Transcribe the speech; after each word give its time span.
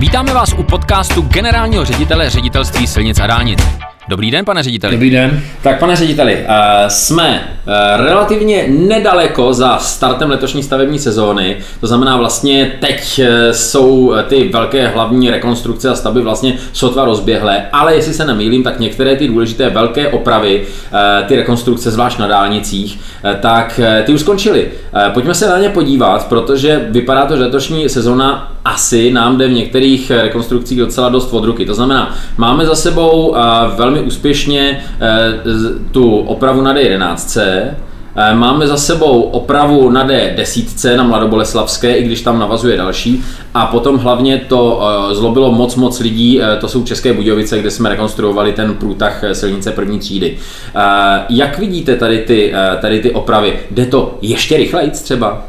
Vítáme 0.00 0.34
vás 0.34 0.52
u 0.52 0.62
podcastu 0.62 1.22
generálního 1.22 1.84
ředitele 1.84 2.30
ředitelství 2.30 2.86
silnic 2.86 3.20
a 3.20 3.26
dálnic. 3.26 3.60
Dobrý 4.10 4.30
den, 4.30 4.44
pane 4.44 4.62
řediteli. 4.62 4.92
Dobrý 4.92 5.10
den. 5.10 5.42
Tak, 5.62 5.78
pane 5.78 5.96
řediteli, 5.96 6.38
eh, 6.48 6.84
jsme 6.88 7.48
eh, 7.66 7.96
relativně 7.96 8.64
nedaleko 8.68 9.52
za 9.52 9.78
startem 9.78 10.30
letošní 10.30 10.62
stavební 10.62 10.98
sezóny. 10.98 11.56
To 11.80 11.86
znamená 11.86 12.16
vlastně 12.16 12.72
teď 12.80 13.18
eh, 13.18 13.54
jsou 13.54 14.12
ty 14.28 14.48
velké 14.52 14.88
hlavní 14.88 15.30
rekonstrukce 15.30 15.88
a 15.88 15.94
stavby 15.94 16.20
vlastně 16.20 16.54
sotva 16.72 17.04
rozběhlé, 17.04 17.66
ale 17.72 17.94
jestli 17.94 18.14
se 18.14 18.24
nemýlím, 18.24 18.62
tak 18.62 18.80
některé 18.80 19.16
ty 19.16 19.28
důležité 19.28 19.70
velké 19.70 20.08
opravy, 20.08 20.66
ty 21.26 21.36
rekonstrukce 21.36 21.90
zvlášť 21.90 22.18
na 22.18 22.26
dálnicích, 22.26 23.00
tak 23.40 23.80
ty 24.04 24.12
už 24.12 24.20
skončily. 24.20 24.68
Pojďme 25.14 25.34
se 25.34 25.48
na 25.48 25.58
ně 25.58 25.68
podívat, 25.68 26.28
protože 26.28 26.86
vypadá 26.90 27.26
to, 27.26 27.36
že 27.36 27.42
letošní 27.42 27.88
sezóna 27.88 28.52
asi 28.64 29.10
nám 29.12 29.38
jde 29.38 29.48
v 29.48 29.52
některých 29.52 30.10
rekonstrukcích 30.10 30.78
docela 30.78 31.08
dost 31.08 31.32
od 31.32 31.44
ruky. 31.44 31.66
To 31.66 31.74
znamená, 31.74 32.14
máme 32.36 32.66
za 32.66 32.74
sebou 32.74 33.36
velmi 33.76 33.99
velmi 34.00 34.06
úspěšně 34.06 34.80
eh, 35.00 35.08
tu 35.90 36.16
opravu 36.18 36.62
na 36.62 36.74
D11, 36.74 37.40
eh, 37.40 37.76
Máme 38.34 38.66
za 38.66 38.76
sebou 38.76 39.22
opravu 39.22 39.90
na 39.90 40.08
D10 40.08 40.96
na 40.96 41.02
Mladoboleslavské, 41.02 41.96
i 41.96 42.04
když 42.04 42.22
tam 42.22 42.38
navazuje 42.38 42.76
další. 42.76 43.24
A 43.54 43.66
potom 43.66 43.98
hlavně 43.98 44.38
to 44.48 44.82
eh, 44.82 45.14
zlobilo 45.14 45.52
moc, 45.52 45.76
moc 45.76 46.00
lidí, 46.00 46.40
to 46.60 46.68
jsou 46.68 46.84
České 46.84 47.12
Budějovice, 47.12 47.58
kde 47.58 47.70
jsme 47.70 47.88
rekonstruovali 47.88 48.52
ten 48.52 48.74
průtah 48.74 49.24
silnice 49.32 49.70
první 49.70 49.98
třídy. 49.98 50.36
Jak 51.28 51.58
vidíte 51.58 51.96
tady 51.96 52.18
ty, 52.18 52.52
tady 52.80 53.00
ty 53.00 53.10
opravy? 53.10 53.52
Jde 53.70 53.86
to 53.86 54.18
ještě 54.22 54.56
rychleji 54.56 54.90
třeba? 54.90 55.46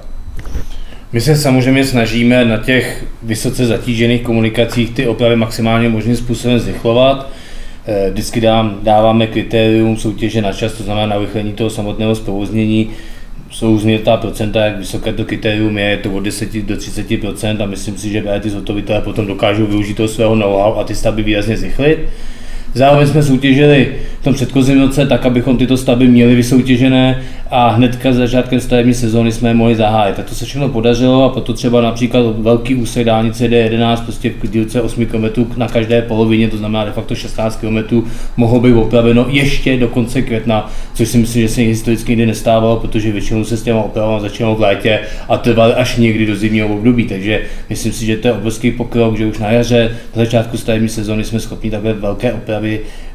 My 1.14 1.22
se 1.22 1.36
samozřejmě 1.36 1.86
snažíme 1.86 2.46
na 2.46 2.58
těch 2.58 3.06
vysoce 3.24 3.66
zatížených 3.66 4.22
komunikacích 4.22 4.92
ty 4.94 5.08
opravy 5.08 5.36
maximálně 5.36 5.90
možným 5.90 6.16
způsobem 6.16 6.60
zrychlovat. 6.60 7.30
Eh, 7.86 8.10
vždycky 8.12 8.42
dám, 8.42 8.80
dáváme 8.84 9.28
kritérium 9.28 9.98
soutěže 9.98 10.42
na 10.42 10.54
čas, 10.54 10.74
to 10.74 10.84
znamená 10.84 11.08
na 11.08 11.18
vychlení 11.18 11.54
toho 11.54 11.70
samotného 11.70 12.16
zprovoznění. 12.16 12.90
Jsou 13.52 13.78
změrtá 13.78 14.18
procenta, 14.18 14.66
jak 14.66 14.78
vysoké 14.78 15.14
to 15.14 15.26
kritérium 15.26 15.78
je, 15.78 15.86
je 15.86 15.98
to 15.98 16.12
od 16.12 16.20
10 16.20 16.62
do 16.62 16.76
30% 16.76 17.64
a 17.64 17.66
myslím 17.66 17.98
si, 17.98 18.10
že 18.10 18.24
ty 18.42 18.50
zhotovitelé 18.50 19.02
potom 19.02 19.28
dokážou 19.28 19.66
využít 19.66 19.94
toho 19.94 20.08
svého 20.08 20.36
know-how 20.36 20.76
a 20.76 20.84
ty 20.84 20.96
stavby 20.96 21.24
výrazně 21.24 21.58
zrychlit. 21.58 22.00
Zároveň 22.74 23.08
jsme 23.08 23.24
soutěžili 23.24 23.94
v 24.22 24.24
tom 24.24 24.34
předchozím 24.34 24.82
roce 24.82 25.06
tak, 25.06 25.26
abychom 25.26 25.58
tyto 25.58 25.78
stavby 25.78 26.08
měli 26.08 26.36
vysoutěžené 26.36 27.22
a 27.50 27.70
hnedka 27.70 28.14
začátkem 28.14 28.60
stavební 28.60 28.94
sezóny 28.94 29.32
jsme 29.32 29.50
je 29.50 29.54
mohli 29.54 29.76
zahájit. 29.76 30.16
Tak 30.16 30.30
to 30.30 30.36
se 30.36 30.46
všechno 30.46 30.70
podařilo 30.70 31.24
a 31.24 31.30
proto 31.30 31.54
třeba 31.54 31.82
například 31.82 32.40
velký 32.40 32.76
úsek 32.76 33.06
dálnice 33.06 33.48
D11 33.48 34.04
prostě 34.04 34.32
v 34.44 34.52
dílce 34.52 34.82
8 34.82 35.06
km 35.06 35.46
na 35.58 35.68
každé 35.68 36.02
polovině, 36.02 36.48
to 36.48 36.58
znamená 36.58 36.86
de 36.86 36.92
facto 36.92 37.16
16 37.16 37.62
km, 37.62 38.04
mohlo 38.38 38.60
být 38.60 38.74
opraveno 38.74 39.26
ještě 39.30 39.78
do 39.78 39.88
konce 39.88 40.22
května, 40.22 40.72
což 40.94 41.08
si 41.08 41.18
myslím, 41.18 41.42
že 41.42 41.50
se 41.50 41.62
historicky 41.62 42.12
nikdy 42.12 42.26
nestávalo, 42.26 42.78
protože 42.78 43.12
většinou 43.12 43.44
se 43.44 43.58
s 43.58 43.64
těma 43.64 43.82
opravami 43.82 44.22
začalo 44.22 44.56
v 44.56 44.62
létě 44.62 45.00
a 45.30 45.38
trvaly 45.38 45.74
až 45.74 45.98
někdy 45.98 46.26
do 46.26 46.36
zimního 46.36 46.68
období. 46.68 47.06
Takže 47.06 47.42
myslím 47.70 47.94
si, 47.94 48.06
že 48.06 48.18
to 48.18 48.28
je 48.28 48.34
obrovský 48.34 48.72
pokrok, 48.72 49.18
že 49.18 49.26
už 49.26 49.38
na 49.38 49.52
jaře, 49.52 49.92
na 50.16 50.24
začátku 50.24 50.58
stavební 50.58 50.90
sezóny 50.90 51.24
jsme 51.24 51.40
schopni 51.40 51.72
takhle 51.72 51.94
velké 51.94 52.34
opravy 52.34 52.61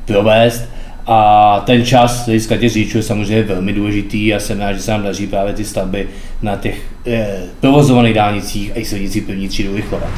provést 0.05 0.65
a 1.07 1.63
ten 1.67 1.85
čas 1.85 2.23
z 2.23 2.27
hlediska 2.27 2.57
těch 2.57 2.71
řidičů 2.71 2.97
je 2.97 3.03
samozřejmě 3.03 3.43
velmi 3.43 3.73
důležitý 3.73 4.35
a 4.35 4.41
jsem 4.41 4.61
rád, 4.61 4.73
že 4.73 4.81
se 4.81 4.91
nám 4.91 5.03
daří 5.03 5.27
právě 5.27 5.53
ty 5.53 5.65
stavby 5.65 6.09
na 6.43 6.57
těch 6.57 6.83
eh, 7.07 7.43
provozovaných 7.61 8.15
dálnicích 8.15 8.73
a 8.75 8.79
i 8.79 8.85
silnicích 8.85 9.25
první 9.25 9.49
třídu 9.49 9.73
vychovat. 9.73 10.11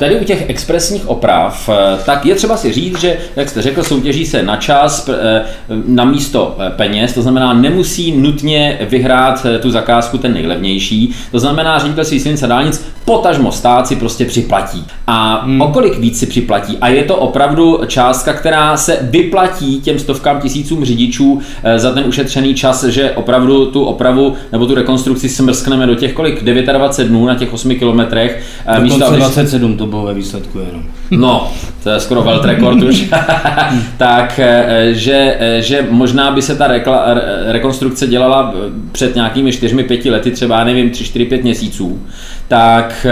Tady 0.00 0.20
u 0.20 0.24
těch 0.24 0.50
expresních 0.50 1.08
oprav, 1.08 1.68
eh, 1.68 1.98
tak 2.06 2.26
je 2.26 2.34
třeba 2.34 2.56
si 2.56 2.72
říct, 2.72 3.00
že, 3.00 3.16
jak 3.36 3.48
jste 3.48 3.62
řekl, 3.62 3.82
soutěží 3.82 4.26
se 4.26 4.42
na 4.42 4.56
čas, 4.56 5.08
eh, 5.08 5.44
na 5.86 6.04
místo 6.04 6.56
eh, 6.58 6.70
peněz, 6.70 7.14
to 7.14 7.22
znamená, 7.22 7.52
nemusí 7.52 8.12
nutně 8.12 8.78
vyhrát 8.90 9.46
tu 9.62 9.70
zakázku 9.70 10.18
ten 10.18 10.34
nejlevnější, 10.34 11.14
to 11.30 11.38
znamená, 11.38 11.78
ředitelství 11.78 12.20
silnic 12.20 12.42
a 12.42 12.46
dálnic 12.46 12.84
potažmo 13.04 13.52
stát 13.52 13.86
si 13.86 13.96
prostě 13.96 14.24
připlatí. 14.24 14.84
A 15.06 15.42
hmm. 15.44 15.60
o 15.60 15.68
kolik 15.68 15.98
víc 15.98 16.18
si 16.18 16.26
připlatí? 16.26 16.78
A 16.80 16.88
je 16.88 17.04
to 17.04 17.16
opravdu 17.16 17.80
částka, 17.86 18.32
která 18.32 18.76
se 18.76 18.98
vyplatí 19.02 19.80
těm 19.80 19.98
stovkám 19.98 20.40
tisícům 20.40 20.84
řidičů 20.84 21.40
za 21.76 21.92
ten 21.92 22.04
ušetřený 22.06 22.54
čas, 22.54 22.84
že 22.84 23.10
opravdu 23.10 23.66
tu 23.66 23.84
opravu 23.84 24.34
nebo 24.52 24.66
tu 24.66 24.74
rekonstrukci 24.74 25.28
smrskneme 25.28 25.86
do 25.86 25.94
těch 25.94 26.12
kolik? 26.12 26.44
29 26.44 27.08
dnů 27.08 27.26
na 27.26 27.34
těch 27.34 27.52
8 27.52 27.74
kilometrech. 27.74 28.42
Místo, 28.80 29.16
27 29.16 29.76
to 29.76 29.89
bylo 29.90 30.04
ve 30.04 30.14
výsledku 30.14 30.58
jenom. 30.58 30.82
No, 31.10 31.52
to 31.82 31.90
je 31.90 32.00
skoro 32.00 32.22
world 32.22 32.44
record 32.44 32.82
už. 32.82 33.04
tak, 33.96 34.38
eh, 34.38 34.88
že, 34.94 35.36
eh, 35.38 35.62
že 35.62 35.86
možná 35.90 36.30
by 36.30 36.42
se 36.42 36.56
ta 36.56 36.66
rekla, 36.66 37.04
rekonstrukce 37.46 38.06
dělala 38.06 38.54
eh, 38.54 38.70
před 38.92 39.14
nějakými 39.14 39.50
4-5 39.50 40.10
lety, 40.10 40.30
třeba 40.30 40.64
nevím, 40.64 40.90
3-4-5 40.90 41.42
měsíců, 41.42 42.02
tak 42.48 43.06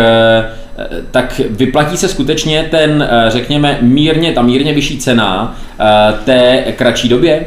tak 1.10 1.40
vyplatí 1.50 1.96
se 1.96 2.08
skutečně 2.08 2.68
ten, 2.70 3.08
řekněme, 3.28 3.78
mírně, 3.80 4.32
ta 4.32 4.42
mírně 4.42 4.72
vyšší 4.72 4.98
cena 4.98 5.56
té 6.24 6.64
kratší 6.76 7.08
době? 7.08 7.44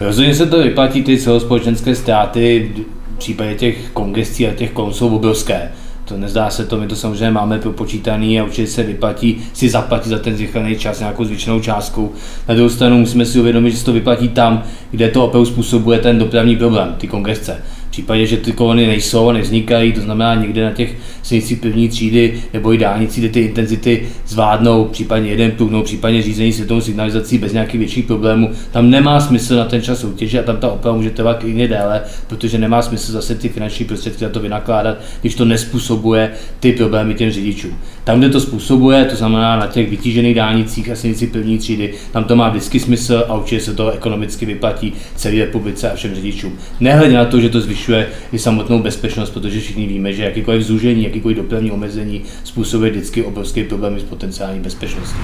Rozhodně 0.00 0.34
se 0.34 0.46
to 0.46 0.58
vyplatí, 0.58 1.02
ty 1.02 1.18
celospolečenské 1.18 1.94
ztráty 1.94 2.72
v 3.14 3.18
případě 3.18 3.54
těch 3.54 3.90
kongestí 3.92 4.48
a 4.48 4.54
těch 4.54 4.70
jsou 4.90 5.16
obrovské 5.16 5.70
to 6.12 6.18
nezdá 6.18 6.50
se 6.50 6.66
to, 6.66 6.76
my 6.76 6.86
to 6.86 6.96
samozřejmě 6.96 7.30
máme 7.30 7.58
propočítaný 7.58 8.40
a 8.40 8.44
určitě 8.44 8.66
se 8.66 8.82
vyplatí 8.82 9.42
si 9.52 9.68
zaplatit 9.68 10.08
za 10.08 10.18
ten 10.18 10.36
zrychlený 10.36 10.76
čas 10.76 11.00
nějakou 11.00 11.24
zvyšenou 11.24 11.60
částkou. 11.60 12.12
Na 12.48 12.54
druhou 12.54 12.70
stranu 12.70 12.98
musíme 12.98 13.26
si 13.26 13.40
uvědomit, 13.40 13.70
že 13.70 13.76
se 13.76 13.84
to 13.84 13.92
vyplatí 13.92 14.28
tam, 14.28 14.62
kde 14.90 15.08
to 15.08 15.24
opravdu 15.24 15.46
způsobuje 15.46 15.98
ten 15.98 16.18
dopravní 16.18 16.56
problém, 16.56 16.94
ty 16.98 17.08
kongresce 17.08 17.62
případě, 17.92 18.26
že 18.26 18.36
ty 18.36 18.52
kolony 18.52 18.86
nejsou 18.86 19.28
a 19.28 19.32
nevznikají, 19.32 19.92
to 19.92 20.00
znamená 20.00 20.34
někde 20.34 20.64
na 20.64 20.70
těch 20.70 20.96
silnicích 21.22 21.58
první 21.58 21.88
třídy 21.88 22.42
nebo 22.52 22.74
i 22.74 22.78
dálnici, 22.78 23.20
kde 23.20 23.28
ty 23.28 23.40
intenzity 23.40 24.08
zvládnou, 24.26 24.84
případně 24.84 25.30
jeden 25.30 25.50
pruhnou, 25.50 25.82
případně 25.82 26.22
řízení 26.22 26.52
světovou 26.52 26.80
signalizací 26.80 27.38
bez 27.38 27.52
nějakých 27.52 27.78
větších 27.78 28.04
problémů, 28.04 28.50
tam 28.70 28.90
nemá 28.90 29.20
smysl 29.20 29.56
na 29.56 29.64
ten 29.64 29.82
čas 29.82 30.00
soutěže 30.00 30.40
a 30.40 30.42
tam 30.42 30.56
ta 30.56 30.72
oprava 30.72 30.96
může 30.96 31.10
trvat 31.10 31.38
klidně 31.38 31.68
déle, 31.68 32.02
protože 32.26 32.58
nemá 32.58 32.82
smysl 32.82 33.12
zase 33.12 33.34
ty 33.34 33.48
finanční 33.48 33.84
prostředky 33.84 34.24
na 34.24 34.30
to 34.30 34.40
vynakládat, 34.40 34.98
když 35.20 35.34
to 35.34 35.44
nespůsobuje 35.44 36.30
ty 36.60 36.72
problémy 36.72 37.14
těm 37.14 37.30
řidičům. 37.30 37.78
Tam, 38.04 38.18
kde 38.18 38.28
to 38.28 38.40
způsobuje, 38.40 39.04
to 39.04 39.16
znamená 39.16 39.56
na 39.56 39.66
těch 39.66 39.90
vytížených 39.90 40.34
dálnicích 40.34 40.90
a 40.90 40.96
silnici 40.96 41.26
první 41.26 41.58
třídy, 41.58 41.94
tam 42.12 42.24
to 42.24 42.36
má 42.36 42.48
vždycky 42.48 42.80
smysl 42.80 43.24
a 43.28 43.34
určitě 43.34 43.60
se 43.60 43.74
to 43.74 43.90
ekonomicky 43.90 44.46
vyplatí 44.46 44.92
celé 45.16 45.38
republice 45.38 45.90
a 45.90 45.94
všem 45.94 46.14
řidičům. 46.14 46.52
Nehledě 46.80 47.14
na 47.16 47.24
to, 47.24 47.40
že 47.40 47.48
to 47.48 47.60
zvyšuje 47.60 47.81
zvyšuje 47.82 48.08
i 48.32 48.38
samotnou 48.38 48.78
bezpečnost, 48.78 49.30
protože 49.30 49.60
všichni 49.60 49.86
víme, 49.86 50.12
že 50.12 50.24
jakýkoliv 50.24 50.62
zúžení, 50.62 51.04
jakýkoliv 51.04 51.36
dopravní 51.36 51.70
omezení 51.70 52.22
způsobuje 52.44 52.90
vždycky 52.90 53.22
obrovské 53.22 53.64
problémy 53.64 54.00
s 54.00 54.02
potenciální 54.02 54.60
bezpečností. 54.60 55.18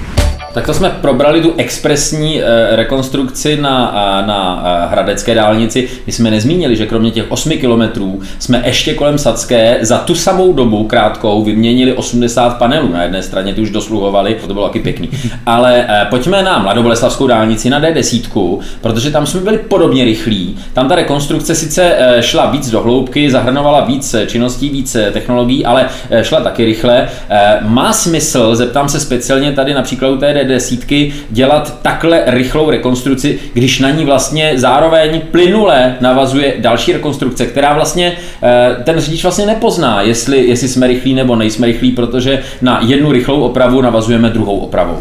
Tak 0.53 0.65
to 0.65 0.73
jsme 0.73 0.89
probrali 0.89 1.41
tu 1.41 1.53
expresní 1.57 2.41
eh, 2.41 2.75
rekonstrukci 2.75 3.57
na, 3.61 3.93
eh, 3.95 4.27
na 4.27 4.63
eh, 4.65 4.87
Hradecké 4.87 5.35
dálnici. 5.35 5.89
My 6.07 6.13
jsme 6.13 6.31
nezmínili, 6.31 6.75
že 6.75 6.85
kromě 6.85 7.11
těch 7.11 7.31
8 7.31 7.57
kilometrů 7.57 8.21
jsme 8.39 8.63
ještě 8.65 8.93
kolem 8.93 9.17
Sadské 9.17 9.77
za 9.81 9.97
tu 9.97 10.15
samou 10.15 10.53
dobu 10.53 10.83
krátkou 10.83 11.43
vyměnili 11.43 11.93
80 11.93 12.57
panelů. 12.57 12.93
Na 12.93 13.03
jedné 13.03 13.23
straně 13.23 13.53
ty 13.53 13.61
už 13.61 13.69
dosluhovali, 13.69 14.37
to 14.47 14.53
bylo 14.53 14.67
taky 14.67 14.79
pěkný. 14.79 15.09
Ale 15.45 15.87
pojďme 16.09 16.43
na 16.43 16.59
Mladoboleslavskou 16.59 17.27
dálnici 17.27 17.69
na 17.69 17.81
D10, 17.81 18.59
protože 18.81 19.11
tam 19.11 19.25
jsme 19.25 19.41
byli 19.41 19.57
podobně 19.57 20.05
rychlí. 20.05 20.57
Tam 20.73 20.89
ta 20.89 20.95
rekonstrukce 20.95 21.55
sice 21.55 21.97
šla 22.19 22.48
víc 22.49 22.69
do 22.69 22.81
hloubky, 22.81 23.31
zahrnovala 23.31 23.85
víc 23.85 24.15
činností, 24.25 24.69
víc 24.69 24.97
technologií, 25.11 25.65
ale 25.65 25.89
eh, 26.09 26.23
šla 26.23 26.41
taky 26.41 26.65
rychle. 26.65 27.07
Eh, 27.29 27.57
má 27.61 27.93
smysl, 27.93 28.55
zeptám 28.55 28.89
se 28.89 28.99
speciálně 28.99 29.51
tady 29.51 29.73
například 29.73 30.09
u 30.09 30.17
té 30.17 30.33
desítky, 30.33 31.13
dělat 31.29 31.79
takhle 31.81 32.23
rychlou 32.25 32.69
rekonstrukci, 32.69 33.39
když 33.53 33.79
na 33.79 33.89
ní 33.89 34.05
vlastně 34.05 34.53
zároveň 34.55 35.21
plynule 35.31 35.95
navazuje 36.01 36.53
další 36.57 36.93
rekonstrukce, 36.93 37.45
která 37.45 37.73
vlastně 37.73 38.17
eh, 38.43 38.83
ten 38.83 38.99
řidič 38.99 39.23
vlastně 39.23 39.45
nepozná, 39.45 40.01
jestli, 40.01 40.47
jestli 40.47 40.67
jsme 40.67 40.87
rychlí 40.87 41.13
nebo 41.13 41.35
nejsme 41.35 41.67
rychlí, 41.67 41.91
protože 41.91 42.43
na 42.61 42.79
jednu 42.83 43.11
rychlou 43.11 43.41
opravu 43.41 43.81
navazujeme 43.81 44.29
druhou 44.29 44.59
opravou. 44.59 44.97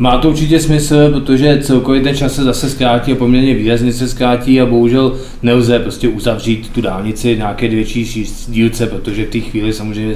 Má 0.00 0.18
to 0.18 0.28
určitě 0.28 0.60
smysl, 0.60 1.10
protože 1.12 1.58
celkově 1.62 2.00
ten 2.00 2.16
čas 2.16 2.34
se 2.34 2.44
zase 2.44 2.70
zkrátí 2.70 3.12
a 3.12 3.14
poměrně 3.14 3.54
výrazně 3.54 3.92
se 3.92 4.08
zkrátí 4.08 4.60
a 4.60 4.66
bohužel 4.66 5.16
nelze 5.42 5.78
prostě 5.78 6.08
uzavřít 6.08 6.68
tu 6.68 6.80
dálnici 6.80 7.36
nějaké 7.36 7.68
větší 7.68 8.24
dílce, 8.48 8.86
protože 8.86 9.24
v 9.24 9.28
té 9.30 9.40
chvíli 9.40 9.72
samozřejmě 9.72 10.14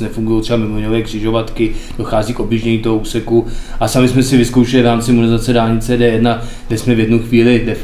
nefungují 0.00 0.42
třeba 0.42 0.56
mimoňové 0.56 1.02
křižovatky, 1.02 1.72
dochází 1.98 2.34
k 2.34 2.40
objíždění 2.40 2.78
toho 2.78 2.96
úseku 2.96 3.46
a 3.80 3.88
sami 3.88 4.08
jsme 4.08 4.22
si 4.22 4.36
vyzkoušeli 4.36 4.82
v 4.82 4.86
rámci 4.86 5.12
modernizace 5.12 5.52
dálnice 5.52 5.98
D1, 5.98 6.38
kde 6.68 6.78
jsme 6.78 6.94
v 6.94 7.00
jednu 7.00 7.18
chvíli 7.18 7.76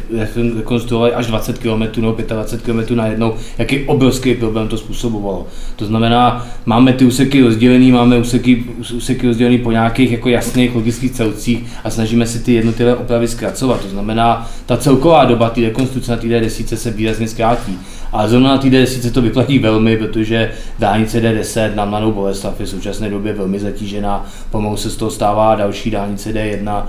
rekonstruovali 0.56 1.12
až 1.12 1.26
20 1.26 1.58
km 1.58 2.00
nebo 2.00 2.16
25 2.26 2.86
km 2.86 2.96
na 2.96 3.06
jednou, 3.06 3.34
jaký 3.58 3.84
obrovský 3.84 4.34
problém 4.34 4.68
to 4.68 4.78
způsobovalo. 4.78 5.46
To 5.76 5.86
znamená, 5.86 6.46
máme 6.66 6.92
ty 6.92 7.04
úseky 7.04 7.42
rozdělené, 7.42 7.92
máme 7.92 8.18
úseky, 8.18 8.64
úseky 8.96 9.26
rozdělené 9.26 9.58
po 9.58 9.72
nějakých 9.72 10.12
jako 10.12 10.28
jasných 10.28 10.74
logických 10.74 11.10
celcích, 11.10 11.37
celcích 11.38 11.66
a 11.84 11.90
snažíme 11.90 12.26
si 12.26 12.38
ty 12.38 12.52
jednotlivé 12.52 12.96
opravy 12.96 13.28
zkracovat. 13.28 13.80
To 13.80 13.88
znamená, 13.88 14.50
ta 14.66 14.76
celková 14.76 15.24
doba 15.24 15.50
té 15.50 15.60
rekonstrukce 15.60 16.10
na 16.10 16.16
té 16.16 16.26
D10 16.26 16.76
se 16.76 16.90
výrazně 16.90 17.28
zkrátí. 17.28 17.78
A 18.12 18.28
zrovna 18.28 18.50
na 18.50 18.58
té 18.58 18.68
D10 18.68 19.12
to 19.12 19.22
vyplatí 19.22 19.58
velmi, 19.58 19.96
protože 19.96 20.50
dálnice 20.78 21.20
D10 21.20 21.74
na 21.74 21.84
Mlanou 21.84 22.12
Boleslav 22.12 22.60
je 22.60 22.66
v 22.66 22.68
současné 22.68 23.10
době 23.10 23.32
velmi 23.32 23.60
zatížená. 23.60 24.26
Pomalu 24.50 24.76
se 24.76 24.90
z 24.90 24.96
toho 24.96 25.10
stává 25.10 25.54
další 25.54 25.90
dálnice 25.90 26.32
D1, 26.32 26.82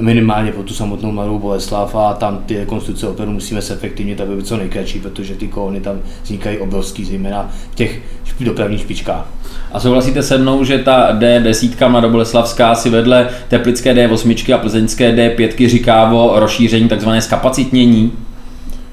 minimálně 0.00 0.52
po 0.52 0.62
tu 0.62 0.74
samotnou 0.74 1.12
Mladou 1.12 1.38
Boleslav 1.38 1.94
a 1.94 2.14
tam 2.14 2.38
ty 2.46 2.58
rekonstrukce 2.58 3.08
opravdu 3.08 3.32
musíme 3.32 3.62
se 3.62 3.74
efektivně 3.74 4.16
aby 4.16 4.30
byly 4.30 4.42
co 4.42 4.56
nejkratší, 4.56 5.00
protože 5.00 5.34
ty 5.34 5.48
kolony 5.48 5.80
tam 5.80 6.00
vznikají 6.22 6.58
obrovský, 6.58 7.04
zejména 7.04 7.50
v 7.70 7.74
těch 7.74 8.00
dopravních 8.40 8.80
špičkách. 8.80 9.26
A 9.72 9.80
souhlasíte 9.80 10.22
se 10.22 10.38
mnou, 10.38 10.64
že 10.64 10.78
ta 10.78 11.18
D10 11.18 11.88
Mladoboleslavská 11.88 12.74
si 12.74 12.90
vedle 12.90 13.28
teplické 13.48 13.94
D8 13.94 14.54
a 14.54 14.58
plzeňské 14.58 15.12
D5 15.12 15.68
říká 15.68 16.12
o 16.12 16.40
rozšíření 16.40 16.88
tzv. 16.88 17.08
skapacitnění? 17.18 18.12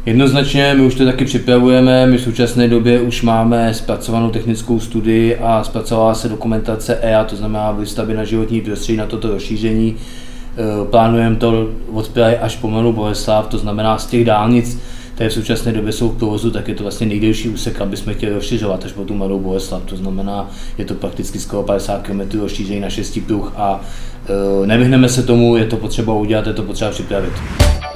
Jednoznačně, 0.06 0.74
my 0.74 0.82
už 0.82 0.96
to 0.96 1.06
taky 1.06 1.26
připravujeme, 1.26 2.08
my 2.08 2.18
v 2.18 2.22
současné 2.22 2.68
době 2.68 3.02
už 3.02 3.22
máme 3.22 3.74
zpracovanou 3.74 4.30
technickou 4.30 4.80
studii 4.80 5.38
a 5.38 5.64
zpracovala 5.64 6.14
se 6.14 6.30
dokumentace 6.30 6.96
EA, 6.96 7.24
to 7.24 7.36
znamená 7.36 7.72
výstavby 7.72 8.14
na 8.14 8.24
životní 8.24 8.62
prostředí 8.62 8.98
na 8.98 9.06
toto 9.06 9.28
rozšíření. 9.28 9.96
E, 10.58 10.86
plánujeme 10.86 11.36
to 11.36 11.68
od 11.94 12.08
Prahy 12.08 12.38
až 12.38 12.56
po 12.56 12.68
Mladou 12.68 12.94
Boleslav, 12.94 13.48
to 13.48 13.58
znamená 13.58 13.98
z 13.98 14.06
těch 14.06 14.26
dálnic, 14.26 14.82
které 15.16 15.30
v 15.30 15.34
současné 15.34 15.72
době 15.72 15.92
jsou 15.92 16.10
v 16.10 16.18
provozu, 16.18 16.52
tak 16.52 16.68
je 16.68 16.76
to 16.76 16.84
vlastně 16.84 17.08
nejdelší 17.08 17.50
úsek, 17.50 17.82
aby 17.82 17.98
jsme 17.98 18.14
chtěli 18.14 18.34
rozšiřovat 18.34 18.86
až 18.86 18.92
po 18.92 19.04
tu 19.04 19.14
Mladou 19.14 19.40
Boleslav. 19.40 19.82
To 19.86 19.98
znamená, 19.98 20.50
je 20.78 20.86
to 20.86 20.94
prakticky 20.94 21.40
skoro 21.40 21.64
50 21.64 22.02
km 22.02 22.40
rozšíření 22.40 22.80
na 22.80 22.90
6 22.90 23.20
pruh 23.28 23.54
a 23.56 23.82
e, 24.64 24.68
nevyhneme 24.68 25.10
se 25.10 25.24
tomu, 25.24 25.58
je 25.58 25.66
to 25.66 25.78
potřeba 25.78 26.14
udělat, 26.14 26.48
je 26.48 26.54
to 26.54 26.64
potřeba 26.64 26.92
připravit. 26.92 27.34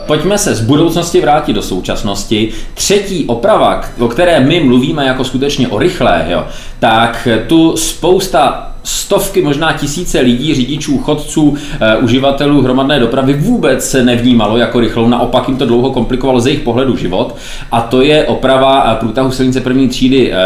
Pojďme 0.07 0.37
se 0.37 0.55
z 0.55 0.61
budoucnosti 0.61 1.21
vrátit 1.21 1.53
do 1.53 1.61
současnosti. 1.61 2.51
Třetí 2.73 3.25
oprava, 3.25 3.81
o 3.99 4.07
které 4.07 4.39
my 4.39 4.59
mluvíme 4.59 5.05
jako 5.05 5.23
skutečně 5.23 5.67
o 5.67 5.79
rychlé, 5.79 6.25
jo, 6.29 6.47
tak 6.79 7.27
tu 7.47 7.77
spousta 7.77 8.74
stovky, 8.85 9.41
možná 9.41 9.73
tisíce 9.73 10.19
lidí, 10.19 10.55
řidičů, 10.55 10.97
chodců, 10.97 11.55
e, 11.79 11.97
uživatelů 11.97 12.61
hromadné 12.61 12.99
dopravy 12.99 13.33
vůbec 13.33 13.89
se 13.89 14.03
nevnímalo 14.03 14.57
jako 14.57 14.79
rychlou, 14.79 15.07
naopak 15.07 15.47
jim 15.47 15.57
to 15.57 15.65
dlouho 15.65 15.91
komplikovalo 15.91 16.39
ze 16.39 16.49
jejich 16.49 16.63
pohledu 16.63 16.97
život. 16.97 17.35
A 17.71 17.81
to 17.81 18.01
je 18.01 18.23
oprava 18.23 18.91
eh, 18.91 18.95
průtahu 18.99 19.31
silnice 19.31 19.61
první 19.61 19.87
třídy 19.87 20.33
e, 20.33 20.37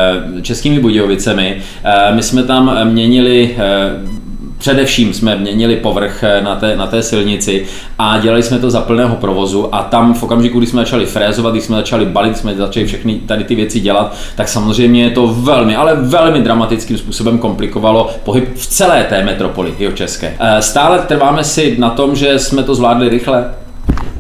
Českými 0.42 0.80
Budějovicemi. 0.80 1.62
My 2.16 2.24
jsme 2.24 2.44
tam 2.44 2.88
měnili 2.92 3.56
Především 4.60 5.14
jsme 5.14 5.36
měnili 5.36 5.76
povrch 5.76 6.24
eh, 6.24 6.42
na 6.42 6.56
té, 6.56 6.76
na 6.76 6.88
té 6.88 7.04
silnici 7.04 7.66
a 8.00 8.20
dělali 8.20 8.44
jsme 8.44 8.60
to 8.60 8.72
za 8.72 8.82
plného 8.82 9.16
provozu 9.16 9.76
a 9.76 9.84
tam 9.84 10.14
v 10.14 10.24
okamžiku, 10.24 10.58
kdy 10.58 10.68
jsme 10.68 10.82
začali 10.82 11.06
frézovat, 11.06 11.54
když 11.54 11.64
jsme 11.64 11.76
začali 11.76 12.06
balit, 12.06 12.38
jsme 12.38 12.56
začali 12.56 12.86
všechny 12.86 13.16
tady 13.16 13.44
ty 13.44 13.56
věci 13.56 13.80
dělat, 13.80 14.16
tak 14.36 14.48
samozřejmě 14.48 15.10
to 15.10 15.28
velmi, 15.28 15.76
ale 15.76 15.96
velmi 15.96 16.42
dramatickým 16.42 16.98
způsobem 16.98 17.38
komplikovalo 17.38 18.10
pohyb 18.24 18.56
v 18.56 18.68
celé 18.68 19.04
té 19.04 19.24
metropoli 19.24 19.74
české. 19.94 20.36
Eh, 20.40 20.62
stále 20.62 21.00
trváme 21.00 21.44
si 21.44 21.76
na 21.80 21.90
tom, 21.90 22.16
že 22.16 22.40
jsme 22.40 22.64
to 22.64 22.76
zvládli 22.76 23.10
rychle, 23.10 23.46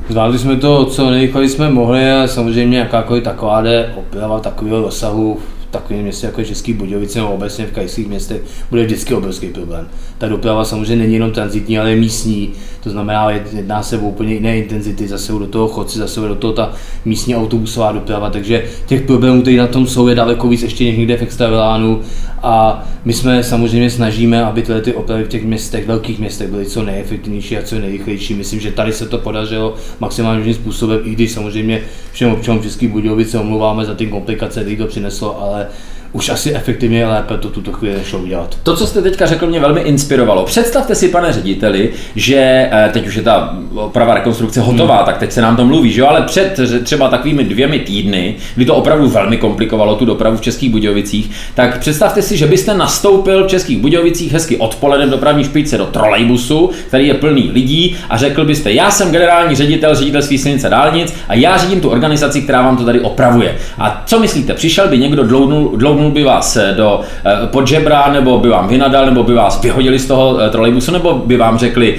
Zvládli 0.09 0.39
jsme 0.39 0.55
to 0.55 0.85
co 0.85 1.09
nejrychleji 1.09 1.49
jsme 1.49 1.69
mohli 1.69 2.11
a 2.11 2.27
samozřejmě 2.27 2.79
jakákoliv 2.79 3.23
taková 3.23 3.61
jde 3.61 3.93
oprava 3.95 4.39
takového 4.39 4.81
rozsahu 4.81 5.39
takovém 5.71 6.01
městě 6.01 6.25
jako 6.25 6.43
Český 6.43 6.73
Budějovice 6.73 7.19
nebo 7.19 7.31
obecně 7.31 7.65
v 7.65 7.71
krajských 7.71 8.07
městech 8.07 8.41
bude 8.69 8.85
vždycky 8.85 9.13
obrovský 9.13 9.47
problém. 9.47 9.87
Ta 10.17 10.27
doprava 10.27 10.65
samozřejmě 10.65 10.95
není 10.95 11.13
jenom 11.13 11.31
transitní, 11.31 11.79
ale 11.79 11.89
je 11.89 11.95
místní, 11.95 12.49
to 12.83 12.89
znamená, 12.89 13.31
jedná 13.31 13.83
se 13.83 13.97
o 13.97 14.01
úplně 14.01 14.33
jiné 14.33 14.57
intenzity, 14.57 15.07
zase 15.07 15.31
do 15.31 15.47
toho 15.47 15.67
chodci, 15.67 15.99
zase 15.99 16.19
do 16.19 16.35
toho 16.35 16.53
ta 16.53 16.71
místní 17.05 17.35
autobusová 17.35 17.91
doprava, 17.91 18.29
takže 18.29 18.65
těch 18.85 19.01
problémů, 19.01 19.41
které 19.41 19.57
na 19.57 19.67
tom 19.67 19.87
jsou, 19.87 20.07
je 20.07 20.15
daleko 20.15 20.47
víc 20.47 20.63
ještě 20.63 20.85
někde 20.85 21.17
v 21.17 21.21
extravilánu 21.21 22.01
a 22.43 22.87
my 23.05 23.13
jsme 23.13 23.43
samozřejmě 23.43 23.89
snažíme, 23.89 24.45
aby 24.45 24.61
tyhle 24.61 24.81
ty 24.81 24.93
opravy 24.93 25.23
v 25.23 25.27
těch 25.27 25.45
městech, 25.45 25.87
velkých 25.87 26.19
městech 26.19 26.49
byly 26.49 26.65
co 26.65 26.83
nejefektivnější 26.83 27.57
a 27.57 27.61
co 27.61 27.79
nejrychlejší. 27.79 28.33
Myslím, 28.33 28.59
že 28.59 28.71
tady 28.71 28.93
se 28.93 29.05
to 29.05 29.17
podařilo 29.17 29.75
maximálním 29.99 30.53
způsobem, 30.53 30.99
i 31.03 31.09
když 31.09 31.31
samozřejmě 31.31 31.81
všem 32.11 32.31
občanům 32.31 32.63
České 32.63 32.87
Budějovice 32.87 33.39
omlouváme 33.39 33.85
za 33.85 33.93
ty 33.93 34.07
komplikace, 34.07 34.61
které 34.61 34.75
to 34.75 34.87
přineslo, 34.87 35.41
ale 35.41 35.58
uh, 35.59 35.73
už 36.11 36.29
asi 36.29 36.55
efektivně 36.55 37.07
lépe 37.07 37.37
to 37.37 37.49
tuto 37.49 37.71
chvíli 37.71 37.95
nešlo 37.95 38.19
udělat. 38.19 38.57
To, 38.63 38.75
co 38.75 38.87
jste 38.87 39.01
teďka 39.01 39.25
řekl, 39.25 39.47
mě 39.47 39.59
velmi 39.59 39.81
inspirovalo. 39.81 40.45
Představte 40.45 40.95
si, 40.95 41.09
pane 41.09 41.33
řediteli, 41.33 41.89
že 42.15 42.35
eh, 42.71 42.89
teď 42.93 43.07
už 43.07 43.15
je 43.15 43.21
ta 43.21 43.57
oprava 43.75 44.13
rekonstrukce 44.13 44.61
hotová, 44.61 44.95
hmm. 44.95 45.05
tak 45.05 45.17
teď 45.17 45.31
se 45.31 45.41
nám 45.41 45.55
to 45.55 45.65
mluví, 45.65 45.91
že 45.91 46.01
jo? 46.01 46.07
ale 46.07 46.21
před 46.21 46.59
třeba 46.83 47.07
takovými 47.07 47.43
dvěmi 47.43 47.79
týdny, 47.79 48.35
kdy 48.55 48.65
to 48.65 48.75
opravdu 48.75 49.09
velmi 49.09 49.37
komplikovalo 49.37 49.95
tu 49.95 50.05
dopravu 50.05 50.37
v 50.37 50.41
Českých 50.41 50.69
Budějovicích, 50.69 51.31
tak 51.55 51.79
představte 51.79 52.21
si, 52.21 52.37
že 52.37 52.47
byste 52.47 52.73
nastoupil 52.73 53.43
v 53.43 53.47
Českých 53.47 53.77
Budějovicích 53.77 54.33
hezky 54.33 54.57
odpoledne 54.57 55.05
v 55.05 55.09
dopravní 55.09 55.43
špičce 55.43 55.77
do 55.77 55.85
trolejbusu, 55.85 56.69
který 56.87 57.07
je 57.07 57.13
plný 57.13 57.49
lidí 57.53 57.97
a 58.09 58.17
řekl 58.17 58.45
byste, 58.45 58.71
já 58.71 58.91
jsem 58.91 59.11
generální 59.11 59.55
ředitel 59.55 59.95
ředitelství 59.95 60.37
silnice 60.37 60.69
dálnic 60.69 61.13
a 61.27 61.33
já 61.33 61.57
řídím 61.57 61.81
tu 61.81 61.89
organizaci, 61.89 62.41
která 62.41 62.61
vám 62.61 62.77
to 62.77 62.85
tady 62.85 62.99
opravuje. 62.99 63.57
A 63.77 64.03
co 64.05 64.19
myslíte, 64.19 64.53
přišel 64.53 64.87
by 64.87 64.97
někdo 64.97 65.23
dlounul, 65.23 65.77
dlounul 65.77 65.98
šoupnul 65.99 66.11
by 66.11 66.23
vás 66.23 66.55
eh, 66.55 66.73
do 66.77 67.01
eh, 67.25 67.47
podžebra, 67.47 68.11
nebo 68.11 68.39
by 68.39 68.49
vám 68.49 68.67
vynadal, 68.67 69.05
nebo 69.05 69.23
by 69.23 69.33
vás 69.33 69.61
vyhodili 69.61 69.99
z 69.99 70.07
toho 70.07 70.39
eh, 70.39 70.49
trolejbusu, 70.49 70.91
nebo 70.91 71.13
by 71.25 71.37
vám 71.37 71.57
řekli, 71.57 71.95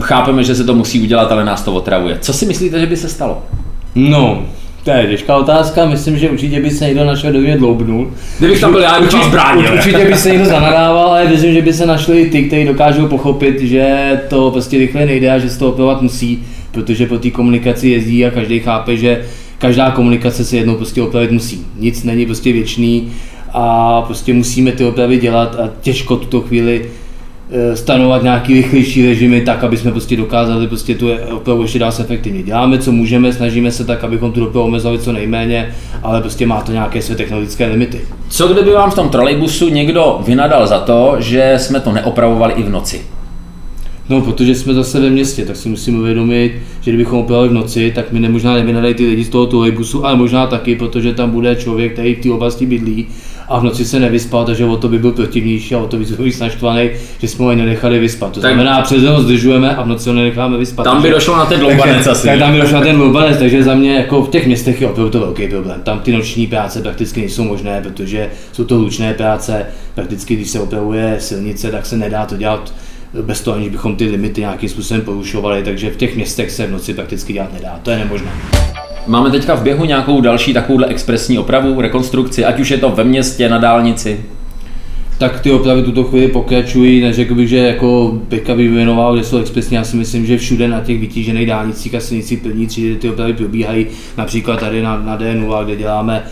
chápeme, 0.00 0.44
že 0.44 0.54
se 0.54 0.64
to 0.64 0.74
musí 0.74 1.00
udělat, 1.00 1.32
ale 1.32 1.44
nás 1.44 1.62
to 1.62 1.74
otravuje. 1.74 2.18
Co 2.20 2.32
si 2.32 2.46
myslíte, 2.46 2.80
že 2.80 2.86
by 2.86 2.96
se 2.96 3.08
stalo? 3.08 3.42
No, 3.94 4.42
to 4.84 4.90
je 4.90 5.06
těžká 5.06 5.36
otázka, 5.36 5.86
myslím, 5.86 6.18
že 6.18 6.30
určitě 6.30 6.60
by 6.60 6.70
se 6.70 6.84
někdo 6.84 7.04
našel, 7.04 7.30
kdo 7.30 7.40
mě 7.40 7.56
dloubnul. 7.56 8.10
Kdybych 8.38 8.60
tam 8.60 8.72
byl 8.72 8.80
já, 8.80 9.00
bych 9.00 9.10
zbránil. 9.10 9.72
Určitě 9.74 10.04
by 10.04 10.14
se 10.14 10.30
někdo 10.30 10.44
zanadával, 10.44 11.08
ale 11.08 11.28
myslím, 11.28 11.54
že 11.54 11.62
by 11.62 11.72
se 11.72 11.86
našli 11.86 12.26
ty, 12.26 12.42
kteří 12.42 12.64
dokážou 12.64 13.06
pochopit, 13.06 13.60
že 13.60 14.20
to 14.28 14.50
prostě 14.50 14.78
rychle 14.78 15.06
nejde 15.06 15.30
a 15.30 15.38
že 15.38 15.50
se 15.50 15.58
to 15.58 15.68
opravovat 15.68 16.02
musí, 16.02 16.44
protože 16.72 17.06
po 17.06 17.18
té 17.18 17.30
komunikaci 17.30 17.88
jezdí 17.88 18.26
a 18.26 18.30
každý 18.30 18.60
chápe, 18.60 18.96
že 18.96 19.24
každá 19.62 19.90
komunikace 19.90 20.44
se 20.44 20.56
jednou 20.56 20.74
prostě 20.74 21.02
opravit 21.02 21.30
musí. 21.30 21.66
Nic 21.78 22.04
není 22.04 22.26
prostě 22.26 22.52
věčný 22.52 23.12
a 23.52 24.02
prostě 24.02 24.34
musíme 24.34 24.72
ty 24.72 24.84
opravy 24.84 25.18
dělat 25.18 25.54
a 25.60 25.70
těžko 25.80 26.16
tuto 26.16 26.40
chvíli 26.40 26.90
eh, 27.50 27.76
stanovat 27.76 28.22
nějaký 28.22 28.54
rychlejší 28.54 29.06
režimy 29.06 29.40
tak, 29.40 29.64
aby 29.64 29.76
jsme 29.76 29.90
prostě 29.90 30.16
dokázali 30.16 30.66
prostě 30.66 30.94
tu 30.94 31.08
opravu 31.30 31.62
ještě 31.62 31.78
dál 31.78 31.92
efektivně. 32.00 32.42
Děláme, 32.42 32.78
co 32.78 32.92
můžeme, 32.92 33.32
snažíme 33.32 33.70
se 33.70 33.84
tak, 33.84 34.04
abychom 34.04 34.32
tu 34.32 34.40
dopravu 34.40 34.66
omezovali 34.66 34.98
co 34.98 35.12
nejméně, 35.12 35.74
ale 36.02 36.20
prostě 36.20 36.46
má 36.46 36.60
to 36.60 36.72
nějaké 36.72 37.02
své 37.02 37.14
technologické 37.14 37.66
limity. 37.66 38.00
Co 38.28 38.48
kdyby 38.48 38.70
vám 38.70 38.90
v 38.90 38.94
tom 38.94 39.08
trolejbusu 39.08 39.68
někdo 39.68 40.20
vynadal 40.26 40.66
za 40.66 40.78
to, 40.78 41.16
že 41.18 41.54
jsme 41.56 41.80
to 41.80 41.92
neopravovali 41.92 42.54
i 42.54 42.62
v 42.62 42.70
noci? 42.70 43.00
No, 44.12 44.20
protože 44.20 44.54
jsme 44.54 44.74
zase 44.74 45.00
ve 45.00 45.10
městě, 45.10 45.44
tak 45.44 45.56
si 45.56 45.68
musíme 45.68 45.98
uvědomit, 45.98 46.52
že 46.80 46.90
kdybychom 46.90 47.18
operovali 47.18 47.48
v 47.48 47.52
noci, 47.52 47.92
tak 47.94 48.12
mi 48.12 48.20
nemožná 48.20 48.54
nevynadají 48.54 48.94
ty 48.94 49.06
lidi 49.06 49.24
z 49.24 49.28
toho 49.28 49.46
trolejbusu, 49.46 50.06
ale 50.06 50.16
možná 50.16 50.46
taky, 50.46 50.76
protože 50.76 51.14
tam 51.14 51.30
bude 51.30 51.56
člověk, 51.56 51.92
který 51.92 52.14
v 52.14 52.20
té 52.20 52.30
oblasti 52.30 52.66
bydlí 52.66 53.06
a 53.48 53.58
v 53.58 53.64
noci 53.64 53.84
se 53.84 54.00
nevyspal, 54.00 54.44
takže 54.44 54.64
o 54.64 54.76
to 54.76 54.88
by 54.88 54.98
byl 54.98 55.12
protivnější 55.12 55.74
a 55.74 55.78
o 55.78 55.86
to 55.86 55.98
víc 55.98 56.18
víc 56.18 56.40
naštvaný, 56.40 56.90
že 57.18 57.28
jsme 57.28 57.44
ho 57.44 57.54
nenechali 57.54 57.98
vyspat. 57.98 58.32
To 58.32 58.40
tak, 58.40 58.54
znamená, 58.54 58.82
přes 58.82 59.02
noc 59.02 59.22
zdržujeme 59.22 59.76
a 59.76 59.82
v 59.82 59.88
noci 59.88 60.08
ho 60.08 60.14
nenecháme 60.14 60.58
vyspat. 60.58 60.84
Tam 60.84 61.02
by 61.02 61.10
došlo 61.10 61.36
na 61.36 61.46
ten 61.46 61.60
dloubanec 61.60 62.06
asi. 62.06 62.26
Tak 62.26 62.38
tam 62.38 62.52
by 62.52 62.60
došlo 62.60 62.78
na 62.78 62.84
ten 62.84 62.96
dloubanec, 62.96 63.38
takže 63.38 63.62
za 63.62 63.74
mě 63.74 63.94
jako 63.94 64.22
v 64.22 64.30
těch 64.30 64.46
městech 64.46 64.80
je 64.80 64.88
opravdu 64.88 65.10
to 65.10 65.20
velký 65.20 65.48
problém. 65.48 65.80
Tam 65.82 65.98
ty 65.98 66.12
noční 66.12 66.46
práce 66.46 66.82
prakticky 66.82 67.20
nejsou 67.20 67.44
možné, 67.44 67.80
protože 67.82 68.28
jsou 68.52 68.64
to 68.64 68.76
lučné 68.76 69.14
práce. 69.14 69.66
Prakticky, 69.94 70.36
když 70.36 70.50
se 70.50 70.60
opravuje 70.60 71.16
silnice, 71.18 71.70
tak 71.70 71.86
se 71.86 71.96
nedá 71.96 72.26
to 72.26 72.36
dělat 72.36 72.72
bez 73.22 73.40
toho, 73.40 73.56
aniž 73.56 73.68
bychom 73.68 73.96
ty 73.96 74.04
limity 74.04 74.40
nějakým 74.40 74.68
způsobem 74.68 75.02
porušovali, 75.02 75.62
takže 75.62 75.90
v 75.90 75.96
těch 75.96 76.16
městech 76.16 76.50
se 76.50 76.66
v 76.66 76.70
noci 76.70 76.94
prakticky 76.94 77.32
dělat 77.32 77.52
nedá. 77.52 77.80
To 77.82 77.90
je 77.90 77.98
nemožné. 77.98 78.30
Máme 79.06 79.30
teďka 79.30 79.54
v 79.54 79.62
běhu 79.62 79.84
nějakou 79.84 80.20
další 80.20 80.54
takovouhle 80.54 80.86
expresní 80.86 81.38
opravu, 81.38 81.80
rekonstrukci, 81.80 82.44
ať 82.44 82.60
už 82.60 82.70
je 82.70 82.78
to 82.78 82.90
ve 82.90 83.04
městě, 83.04 83.48
na 83.48 83.58
dálnici? 83.58 84.20
tak 85.22 85.40
ty 85.40 85.50
opravy 85.50 85.82
tuto 85.82 86.04
chvíli 86.04 86.28
pokračují, 86.28 87.00
neřekl 87.00 87.34
bych, 87.34 87.48
že 87.48 87.56
jako 87.56 88.20
Beka 88.28 88.54
by 88.54 88.68
věnoval, 88.68 89.16
že 89.16 89.24
jsou 89.24 89.38
expresní, 89.38 89.76
já 89.76 89.84
si 89.84 89.96
myslím, 89.96 90.26
že 90.26 90.38
všude 90.38 90.68
na 90.68 90.80
těch 90.80 91.00
vytížených 91.00 91.46
dálnicích 91.46 91.94
a 91.94 92.00
silnicích 92.00 92.38
první 92.38 92.66
třídy 92.66 92.96
ty 92.96 93.10
opravy 93.10 93.32
probíhají, 93.32 93.86
například 94.16 94.60
tady 94.60 94.82
na, 94.82 95.02
na 95.02 95.18
D0, 95.18 95.64
kde 95.64 95.76
děláme 95.76 96.22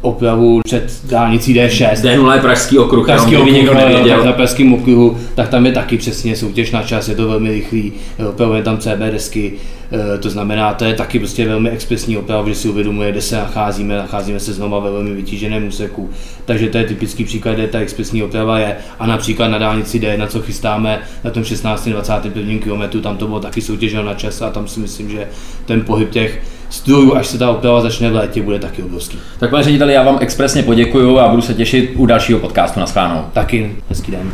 opravu 0.00 0.60
před 0.64 1.00
dálnicí 1.04 1.54
D6. 1.54 1.94
D0 1.94 2.34
je 2.34 2.40
Pražský 2.40 2.78
okruh, 2.78 3.06
Pražský 3.06 3.36
okruh, 3.36 3.52
někdo 3.52 3.74
nevěděl. 3.74 4.24
Na 4.24 4.32
Pražském 4.32 4.74
okruhu, 4.74 5.18
tak 5.34 5.48
tam 5.48 5.66
je 5.66 5.72
taky 5.72 5.98
přesně 5.98 6.36
soutěž 6.36 6.70
na 6.70 6.82
čas, 6.82 7.08
je 7.08 7.14
to 7.14 7.28
velmi 7.28 7.50
rychlý, 7.50 7.92
opravuje 8.28 8.62
tam 8.62 8.78
CB 8.78 8.98
desky, 8.98 9.52
eh, 9.92 10.18
to 10.18 10.30
znamená, 10.30 10.74
to 10.74 10.84
je 10.84 10.94
taky 10.94 11.18
prostě 11.18 11.48
velmi 11.48 11.70
expresní 11.70 12.16
oprava, 12.16 12.48
že 12.48 12.54
si 12.54 12.68
uvědomuje, 12.68 13.12
kde 13.12 13.20
se 13.20 13.36
nacházíme, 13.36 13.96
nacházíme 13.96 14.40
se 14.40 14.52
znova 14.52 14.78
ve 14.78 14.90
velmi 14.90 15.14
vytíženém 15.14 15.68
úseku. 15.68 16.10
Takže 16.44 16.68
to 16.68 16.78
je 16.78 16.84
typický 16.84 17.24
příklad, 17.24 17.54
kde 17.54 17.66
ta 17.66 17.78
expresní 17.78 18.22
oprava 18.22 18.58
je. 18.58 18.76
A 18.98 19.06
například 19.06 19.48
na 19.48 19.58
dálnici 19.58 19.98
D, 19.98 20.18
na 20.18 20.26
co 20.26 20.42
chystáme 20.42 21.00
na 21.24 21.30
tom 21.30 21.44
16. 21.44 21.88
21. 21.88 22.58
km, 22.58 23.00
tam 23.00 23.16
to 23.16 23.26
bylo 23.26 23.40
taky 23.40 23.60
soutěž 23.60 23.92
na 23.92 24.14
čas 24.14 24.42
a 24.42 24.50
tam 24.50 24.68
si 24.68 24.80
myslím, 24.80 25.10
že 25.10 25.28
ten 25.66 25.80
pohyb 25.80 26.10
těch 26.10 26.42
strojů, 26.70 27.16
až 27.16 27.26
se 27.26 27.38
ta 27.38 27.50
oprava 27.50 27.80
začne 27.80 28.10
v 28.10 28.14
létě, 28.14 28.42
bude 28.42 28.58
taky 28.58 28.82
obrovský. 28.82 29.18
Tak 29.38 29.50
pane 29.50 29.62
řediteli, 29.62 29.92
já 29.92 30.02
vám 30.02 30.18
expresně 30.20 30.62
poděkuju 30.62 31.18
a 31.18 31.28
budu 31.28 31.42
se 31.42 31.54
těšit 31.54 31.92
u 31.96 32.06
dalšího 32.06 32.38
podcastu 32.38 32.80
na 32.80 32.86
schvánou. 32.86 33.24
Taky 33.32 33.76
hezký 33.88 34.12
den. 34.12 34.32